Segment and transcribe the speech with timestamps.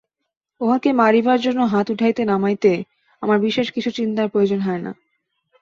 [0.61, 2.71] উহাকে মারিবার জন্য হাত উঠাইতে নামাইতে
[3.21, 4.91] আমার বিশেষ কিছু চিন্তার প্রয়োজন হয় না।